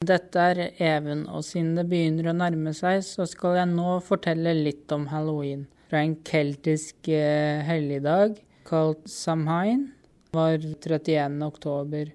Dette 0.00 0.40
er 0.40 0.58
Even, 0.80 1.26
og 1.28 1.42
siden 1.44 1.74
det 1.76 1.82
begynner 1.90 2.30
å 2.30 2.32
nærme 2.32 2.70
seg, 2.72 3.02
så 3.04 3.26
skal 3.28 3.58
jeg 3.58 3.68
nå 3.68 3.98
fortelle 4.00 4.54
litt 4.56 4.88
om 4.96 5.02
halloween. 5.10 5.66
Fra 5.90 6.00
en 6.00 6.14
keltisk 6.24 7.10
eh, 7.12 7.60
helligdag 7.66 8.38
kalt 8.64 9.02
Samhain 9.12 9.90
var 10.32 10.56
31. 10.56 11.36
oktober, 11.44 12.14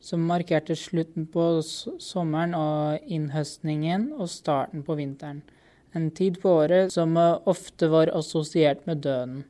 som 0.00 0.24
markerte 0.24 0.78
slutten 0.80 1.26
på 1.28 1.44
sommeren 1.60 2.56
og 2.56 3.04
innhøstningen 3.04 4.14
og 4.16 4.32
starten 4.32 4.86
på 4.86 4.96
vinteren. 4.96 5.44
En 5.92 6.08
tid 6.16 6.40
på 6.40 6.56
året 6.62 6.96
som 6.96 7.20
ofte 7.20 7.92
var 7.92 8.16
assosiert 8.16 8.88
med 8.88 9.04
døden 9.04 9.44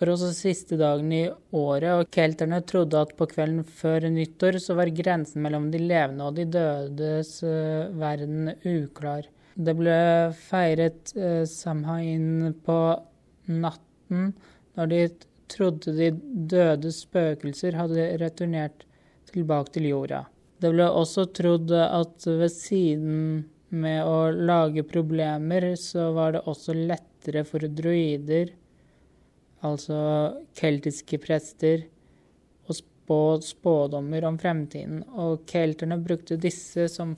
var 0.00 0.12
også 0.14 0.30
siste 0.32 0.78
dagen 0.80 1.10
i 1.12 1.24
året, 1.28 1.90
og 1.92 2.10
kelterne 2.14 2.62
trodde 2.64 3.02
at 3.04 3.12
på 3.18 3.26
kvelden 3.28 3.64
før 3.64 4.06
nyttår 4.08 4.56
så 4.62 4.76
var 4.78 4.92
grensen 4.96 5.44
mellom 5.44 5.68
de 5.72 5.82
levende 5.82 6.24
og 6.24 6.38
de 6.38 6.46
dødes 6.48 7.34
uh, 7.44 7.90
verden 8.00 8.54
uklar. 8.64 9.28
Det 9.60 9.74
ble 9.76 9.98
feiret 10.48 11.12
uh, 11.18 11.44
Samhain 11.44 12.54
på 12.64 12.78
natten 13.50 14.32
når 14.78 14.92
de 14.92 15.02
trodde 15.50 15.92
de 15.98 16.10
døde 16.54 16.92
spøkelser 16.94 17.76
hadde 17.76 18.06
returnert 18.22 18.86
tilbake 19.30 19.74
til 19.74 19.90
jorda. 19.90 20.24
Det 20.60 20.70
ble 20.72 20.86
også 20.86 21.26
trodd 21.36 21.72
at 21.76 22.24
ved 22.24 22.52
siden 22.52 23.18
med 23.70 24.00
å 24.04 24.30
lage 24.32 24.84
problemer, 24.88 25.74
så 25.78 26.10
var 26.16 26.34
det 26.34 26.46
også 26.50 26.74
lettere 26.74 27.44
for 27.46 27.64
druider 27.68 28.50
altså 29.66 29.98
keltiske 30.56 31.18
prester, 31.22 31.82
og 32.66 32.74
spå 32.76 33.40
spådommer 33.44 34.24
om 34.28 34.38
fremtiden. 34.40 35.04
Og 35.18 35.44
kelterne 35.50 35.98
brukte 36.02 36.36
disse 36.40 36.88
som, 36.92 37.16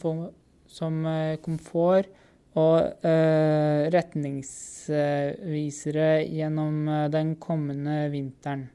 som 0.67 1.07
eh, 1.07 1.41
komfort 1.43 2.09
og 2.53 3.01
uh, 3.01 3.89
retningsvisere 3.89 6.29
gjennom 6.29 6.89
uh, 6.89 7.09
den 7.09 7.37
kommende 7.41 8.11
vinteren. 8.13 8.69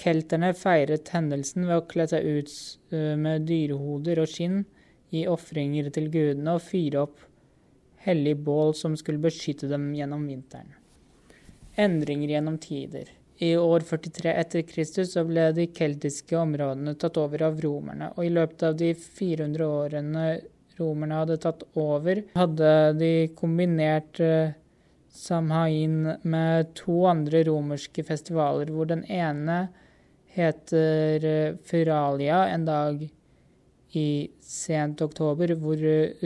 Kelterne 0.00 0.54
feiret 0.56 1.08
hendelsen 1.12 1.66
ved 1.68 1.76
å 1.76 1.84
kle 1.90 2.06
seg 2.08 2.24
ut 2.24 2.48
uh, 2.94 3.16
med 3.20 3.44
dyrehoder 3.50 4.20
og 4.24 4.28
skinn, 4.32 4.64
gi 5.12 5.28
ofringer 5.28 5.90
til 5.92 6.08
gudene 6.12 6.54
og 6.56 6.64
fyre 6.64 6.98
opp 7.04 7.18
hellig 8.08 8.36
bål 8.48 8.72
som 8.76 8.96
skulle 8.96 9.20
beskytte 9.20 9.68
dem 9.68 9.94
gjennom 9.96 10.24
vinteren 10.28 10.72
endringer 11.78 12.34
gjennom 12.34 12.58
tider. 12.58 13.10
I 13.38 13.56
år 13.56 13.84
43 13.86 14.32
etter 14.34 14.62
Kristus 14.66 15.12
så 15.14 15.22
ble 15.26 15.50
de 15.54 15.68
keltiske 15.70 16.34
områdene 16.36 16.96
tatt 16.98 17.18
over 17.22 17.44
av 17.46 17.60
romerne, 17.62 18.10
og 18.16 18.26
i 18.26 18.32
løpet 18.34 18.64
av 18.66 18.78
de 18.80 18.92
400 18.98 19.66
årene 19.66 20.24
romerne 20.78 21.20
hadde 21.20 21.36
tatt 21.42 21.62
over, 21.78 22.24
hadde 22.38 22.72
de 22.98 23.12
kombinert 23.38 24.18
uh, 24.22 24.50
Samhain 25.14 26.16
med 26.22 26.74
to 26.78 27.04
andre 27.10 27.44
romerske 27.46 28.02
festivaler, 28.06 28.70
hvor 28.74 28.90
den 28.90 29.04
ene 29.06 29.68
heter 30.34 31.22
Feralia 31.22 31.56
Furalia, 31.66 32.42
en 32.52 32.66
dag 32.66 33.06
i 33.96 34.08
sent 34.44 35.00
oktober, 35.02 35.54
hvor 35.58 35.80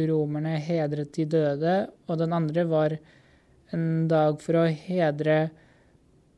romerne 0.09 0.57
hedret 0.61 1.13
de 1.17 1.27
døde, 1.37 1.77
og 2.09 2.19
den 2.19 2.33
andre 2.37 2.65
var 2.69 2.97
en 3.75 4.09
dag 4.09 4.41
for 4.43 4.63
å 4.63 4.67
hedre 4.69 5.39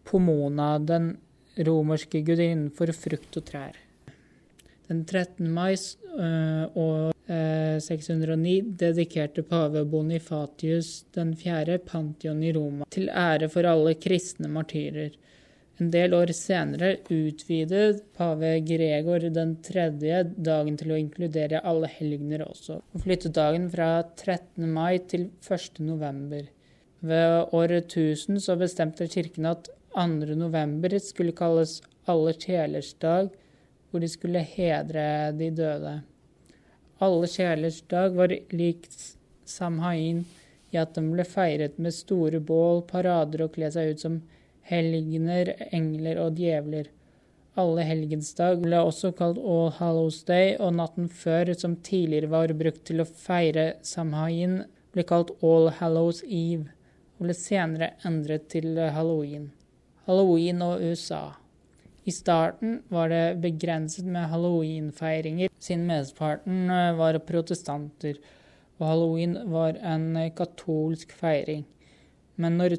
Pomona, 0.04 0.76
den 0.78 1.14
romerske 1.66 2.20
gudinnen 2.26 2.70
for 2.74 2.92
frukt 2.96 3.38
og 3.40 3.46
trær. 3.48 3.76
Den 4.88 5.04
13. 5.08 5.48
mai 5.48 5.72
øh, 5.72 6.64
og 6.76 7.14
609 7.26 8.58
øh, 8.58 8.72
dedikerte 8.82 9.44
pave 9.48 9.84
Bonifatius 9.88 11.06
den 11.16 11.32
4. 11.40 11.78
Pantheon 11.86 12.42
i 12.44 12.52
Roma 12.52 12.88
til 12.92 13.08
ære 13.08 13.48
for 13.52 13.64
alle 13.64 13.94
kristne 13.96 14.50
martyrer. 14.52 15.14
En 15.80 15.88
del 15.90 16.12
år 16.14 16.30
senere 16.36 16.92
utvidet 17.10 18.04
pave 18.14 18.52
Gregor 18.66 19.24
den 19.34 19.56
tredje 19.64 20.20
dagen 20.36 20.76
til 20.78 20.92
å 20.94 20.98
inkludere 21.00 21.64
alle 21.66 21.88
helgener 21.90 22.44
også, 22.44 22.76
og 22.78 23.02
flyttet 23.02 23.34
dagen 23.34 23.66
fra 23.72 23.88
13. 24.04 24.68
mai 24.70 25.00
til 25.10 25.30
1. 25.48 25.80
november. 25.82 26.44
Ved 27.04 27.52
året 27.52 27.90
1000 27.92 28.38
så 28.40 28.54
bestemte 28.56 29.04
kirken 29.12 29.44
at 29.50 29.66
2. 29.92 30.04
november 30.40 30.94
skulle 31.04 31.34
kalles 31.36 31.82
Alle 32.08 32.32
kjelers 32.32 32.94
dag, 33.02 33.28
hvor 33.90 34.00
de 34.00 34.08
skulle 34.08 34.40
hedre 34.40 35.32
de 35.36 35.50
døde. 35.52 35.92
Alle 37.04 37.28
kjelers 37.28 37.82
dag 37.92 38.16
var 38.16 38.32
likt 38.56 38.96
Samhain 39.44 40.22
i 40.72 40.78
at 40.80 40.94
den 40.96 41.10
ble 41.12 41.26
feiret 41.28 41.76
med 41.76 41.92
store 41.92 42.40
bål, 42.40 42.80
parader 42.88 43.44
og 43.44 43.52
kle 43.58 43.68
seg 43.74 43.92
ut 43.92 44.04
som 44.04 44.16
helgener, 44.70 45.50
engler 45.76 46.22
og 46.22 46.40
djevler. 46.40 46.88
Alle 47.60 47.84
helgensdag 47.84 48.62
ble 48.64 48.80
også 48.80 49.12
kalt 49.18 49.36
All 49.38 49.68
Hallows 49.76 50.22
Day, 50.24 50.56
og 50.56 50.72
natten 50.80 51.12
før, 51.12 51.52
som 51.52 51.76
tidligere 51.84 52.32
var 52.32 52.56
brukt 52.56 52.86
til 52.88 53.04
å 53.04 53.08
feire 53.26 53.74
Samhain, 53.84 54.62
ble 54.96 55.04
kalt 55.04 55.34
All 55.44 55.68
Hallows 55.82 56.24
Eve 56.24 56.73
og 57.18 57.26
ble 57.26 57.36
senere 57.38 57.94
endret 58.06 58.48
til 58.52 58.78
halloween. 58.96 59.50
Halloween 60.06 60.62
og 60.64 60.82
USA. 60.82 61.24
I 62.04 62.12
starten 62.12 62.82
var 62.92 63.08
det 63.08 63.40
begrenset 63.40 64.04
med 64.04 64.28
halloweenfeiringer, 64.28 65.48
siden 65.58 65.86
mesteparten 65.88 66.68
eh, 66.68 66.90
var 66.98 67.16
protestanter, 67.24 68.18
og 68.76 68.88
halloween 68.90 69.38
var 69.52 69.78
en 69.80 70.10
katolsk 70.36 71.14
feiring. 71.16 71.64
Men 72.36 72.58
når 72.60 72.76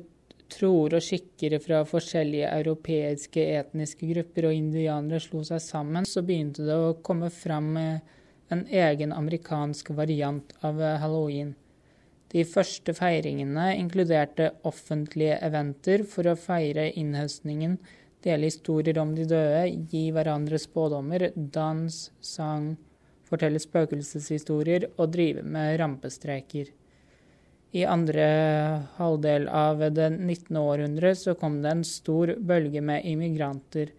troer 0.52 1.00
og 1.00 1.02
skikker 1.02 1.58
fra 1.64 1.82
forskjellige 1.90 2.52
europeiske 2.60 3.48
etniske 3.58 4.12
grupper 4.12 4.52
og 4.52 4.60
indianere 4.60 5.24
slo 5.24 5.42
seg 5.48 5.64
sammen, 5.64 6.06
så 6.06 6.22
begynte 6.22 6.68
det 6.68 6.76
å 6.78 6.98
komme 7.02 7.32
fram 7.34 7.72
en 7.80 8.66
egen 8.70 9.16
amerikansk 9.16 9.90
variant 9.98 10.54
av 10.62 10.84
halloween. 11.02 11.56
De 12.34 12.42
første 12.50 12.94
feiringene 12.98 13.68
inkluderte 13.78 14.50
offentlige 14.66 15.38
eventer 15.46 16.04
for 16.10 16.28
å 16.28 16.38
feire 16.40 16.88
innhøstningen, 16.98 17.78
dele 18.26 18.50
historier 18.50 18.98
om 18.98 19.14
de 19.16 19.28
døde, 19.30 19.68
gi 19.92 20.08
hverandre 20.14 20.58
spådommer, 20.62 21.30
dans, 21.36 22.00
sang, 22.26 22.74
fortelle 23.30 23.62
spøkelseshistorier 23.62 24.90
og 24.96 25.14
drive 25.14 25.46
med 25.46 25.78
rampestreker. 25.82 26.72
I 27.76 27.84
andre 27.92 28.26
halvdel 28.98 29.48
av 29.52 29.84
det 29.94 30.10
19. 30.16 30.58
århundre 30.58 31.12
så 31.20 31.36
kom 31.38 31.60
det 31.62 31.74
en 31.76 31.86
stor 31.86 32.34
bølge 32.40 32.82
med 32.82 33.06
immigranter. 33.06 33.92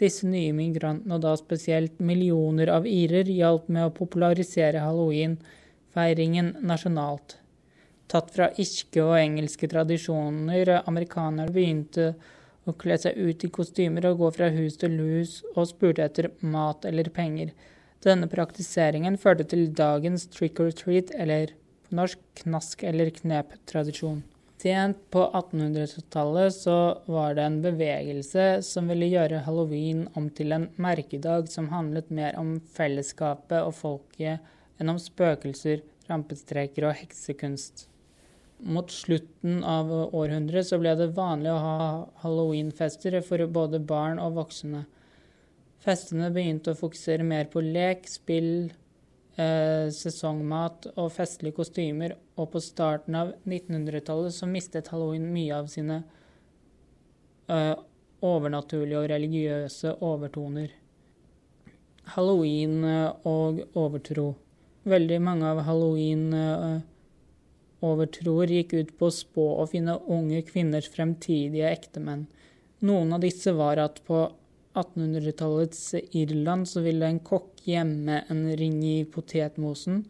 Disse 0.00 0.26
nye 0.26 0.52
migrantene, 0.56 1.14
og 1.16 1.22
da 1.22 1.36
spesielt 1.38 2.00
millioner 2.02 2.72
av 2.74 2.88
irer, 2.88 3.28
hjalp 3.30 3.68
med 3.70 3.86
å 3.86 3.94
popularisere 3.94 4.82
halloween-feiringen 4.82 6.56
nasjonalt 6.66 7.38
tatt 8.10 8.30
fra 8.34 8.50
irske 8.60 9.02
og 9.04 9.18
engelske 9.18 9.68
tradisjoner. 9.70 10.78
Amerikanerne 10.86 11.52
begynte 11.52 12.12
å 12.66 12.74
kle 12.78 12.96
seg 13.00 13.18
ut 13.18 13.44
i 13.44 13.50
kostymer 13.50 14.06
og 14.10 14.20
gå 14.22 14.32
fra 14.36 14.50
hus 14.54 14.78
til 14.80 14.98
hus 15.00 15.38
og 15.54 15.68
spurte 15.70 16.04
etter 16.06 16.30
mat 16.40 16.86
eller 16.88 17.10
penger. 17.14 17.52
Denne 18.02 18.26
praktiseringen 18.30 19.18
førte 19.18 19.46
til 19.46 19.68
dagens 19.78 20.26
trick 20.34 20.60
or 20.60 20.72
treat, 20.74 21.12
eller 21.14 21.54
på 21.86 21.98
norsk 21.98 22.22
knask- 22.42 22.82
eller 22.86 23.10
knep-tradisjon. 23.14 24.22
Sent 24.62 24.98
på 25.10 25.22
1800-tallet 25.34 26.54
så 26.54 26.76
var 27.10 27.34
det 27.34 27.46
en 27.48 27.60
bevegelse 27.64 28.44
som 28.62 28.90
ville 28.90 29.08
gjøre 29.10 29.40
halloween 29.46 30.04
om 30.18 30.28
til 30.30 30.54
en 30.54 30.68
merkedag 30.78 31.48
som 31.50 31.70
handlet 31.72 32.12
mer 32.14 32.38
om 32.38 32.60
fellesskapet 32.76 33.58
og 33.58 33.74
folket 33.74 34.38
enn 34.78 34.92
om 34.92 35.00
spøkelser, 35.02 35.82
rampestreker 36.06 36.86
og 36.86 36.94
heksekunst. 37.00 37.88
Mot 38.62 38.90
slutten 38.90 39.64
av 39.66 39.90
århundret 40.14 40.68
så 40.68 40.78
ble 40.78 40.92
det 40.94 41.08
vanlig 41.16 41.50
å 41.50 41.62
ha 41.62 41.86
halloweenfester 42.22 43.16
for 43.26 43.42
både 43.50 43.80
barn 43.82 44.20
og 44.22 44.36
voksne. 44.38 44.84
Festene 45.82 46.28
begynte 46.30 46.70
å 46.70 46.78
fokusere 46.78 47.26
mer 47.26 47.48
på 47.50 47.58
lek, 47.64 48.06
spill, 48.06 48.70
eh, 49.34 49.88
sesongmat 49.90 50.92
og 50.94 51.10
festlige 51.10 51.56
kostymer, 51.56 52.14
og 52.38 52.52
på 52.52 52.62
starten 52.62 53.18
av 53.18 53.32
1900-tallet 53.42 54.36
så 54.36 54.46
mistet 54.46 54.92
halloween 54.94 55.26
mye 55.34 55.58
av 55.58 55.66
sine 55.72 56.04
eh, 57.48 57.74
overnaturlige 58.22 59.00
og 59.02 59.10
religiøse 59.10 59.96
overtoner. 60.06 60.70
Halloween 62.14 62.84
eh, 62.84 63.10
og 63.26 63.58
overtro. 63.74 64.36
Veldig 64.86 65.18
mange 65.22 65.50
av 65.50 65.64
halloween 65.66 66.30
eh, 66.34 66.80
overtroer 67.82 68.50
gikk 68.54 68.74
ut 68.78 68.92
på 68.98 69.08
å 69.08 69.14
spå 69.14 69.46
og 69.62 69.72
finne 69.74 69.98
unge 70.10 70.42
kvinners 70.48 70.88
fremtidige 70.92 71.70
ektemenn. 71.70 72.26
Noen 72.82 73.14
av 73.14 73.22
disse 73.22 73.54
var 73.54 73.80
at 73.82 74.00
på 74.06 74.24
1800-tallets 74.78 75.94
Irland 76.16 76.68
så 76.68 76.82
ville 76.84 77.06
en 77.06 77.20
kokk 77.22 77.64
gjemme 77.68 78.22
en 78.32 78.44
ring 78.58 78.78
i 78.86 79.02
potetmosen 79.04 80.04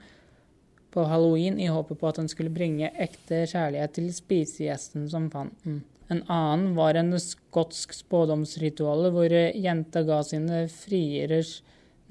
på 0.93 1.05
halloween 1.09 1.59
i 1.61 1.71
håpet 1.73 1.99
på 2.01 2.09
at 2.09 2.21
den 2.21 2.29
skulle 2.31 2.53
bringe 2.53 2.93
ekte 3.01 3.43
kjærlighet 3.49 3.97
til 3.97 4.11
spisegjesten 4.15 5.09
som 5.11 5.31
fant 5.33 5.57
den. 5.65 5.81
En 6.13 6.21
annen 6.29 6.75
var 6.77 6.99
en 6.99 7.15
skotsk 7.21 7.95
spådomsritual 7.97 9.09
hvor 9.15 9.33
jenta 9.33 10.03
ga 10.05 10.21
sine 10.27 10.67
frieres 10.73 11.61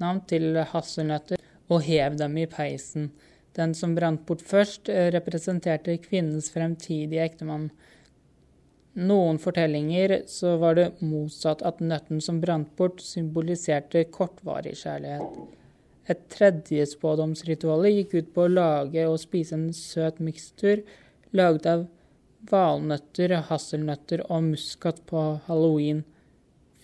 navn 0.02 0.22
til 0.26 0.58
hasselnøtter 0.72 1.38
og 1.70 1.84
hev 1.86 2.16
dem 2.18 2.34
i 2.42 2.48
peisen. 2.50 3.12
Den 3.56 3.74
som 3.76 3.94
brant 3.94 4.24
bort 4.26 4.42
først, 4.48 4.88
representerte 4.88 5.98
kvinnens 6.00 6.48
fremtidige 6.54 7.24
ektemann. 7.24 7.70
Noen 8.96 9.38
fortellinger 9.40 10.18
så 10.28 10.56
var 10.60 10.76
det 10.76 10.90
motsatt 11.00 11.64
at 11.64 11.80
nøtten 11.80 12.20
som 12.20 12.40
brant 12.40 12.70
bort, 12.76 13.00
symboliserte 13.00 14.04
kortvarig 14.12 14.74
kjærlighet. 14.80 15.36
Et 16.12 16.22
tredje 16.32 16.84
spådomsritual 16.90 17.86
gikk 17.88 18.16
ut 18.18 18.32
på 18.34 18.44
å 18.44 18.52
lage 18.52 19.04
og 19.08 19.20
spise 19.22 19.56
en 19.56 19.68
søt 19.76 20.18
mikstur 20.20 20.82
laget 21.32 21.68
av 21.70 21.84
valnøtter, 22.50 23.36
hasselnøtter 23.48 24.24
og 24.26 24.48
muskat 24.50 25.00
på 25.08 25.22
halloween, 25.46 26.02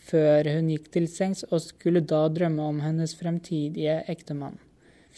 før 0.09 0.49
hun 0.55 0.71
gikk 0.73 0.89
til 0.95 1.09
sengs 1.11 1.45
og 1.51 1.61
skulle 1.65 2.05
da 2.15 2.23
drømme 2.33 2.71
om 2.73 2.81
hennes 2.85 3.13
fremtidige 3.19 4.01
ektemann. 4.09 4.57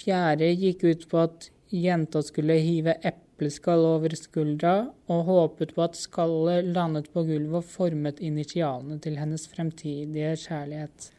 Fjerde 0.01 0.49
gikk 0.57 0.85
ut 0.85 1.09
på 1.11 1.25
at 1.27 1.51
jenta 1.71 2.23
skulle 2.25 2.57
hive 2.63 2.97
epleskall 3.05 3.85
over 3.85 4.15
skuldra 4.17 4.75
og 5.13 5.27
håpet 5.29 5.75
på 5.77 5.85
at 5.85 5.99
skallet 5.99 6.71
landet 6.73 7.11
på 7.13 7.25
gulvet 7.29 7.61
og 7.61 7.69
formet 7.69 8.23
initialene 8.25 8.97
til 9.05 9.19
hennes 9.21 9.45
fremtidige 9.53 10.33
kjærlighet. 10.47 11.11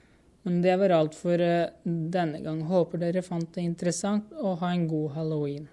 Men 0.44 0.63
det 0.63 0.80
var 0.81 0.95
alt 0.95 1.13
for 1.13 1.38
eh, 1.38 1.69
denne 1.86 2.42
gang. 2.42 2.63
Håper 2.66 3.04
dere 3.04 3.22
fant 3.22 3.51
det 3.54 3.62
interessant, 3.68 4.31
og 4.42 4.57
ha 4.63 4.72
en 4.74 4.88
god 4.89 5.13
halloween. 5.19 5.68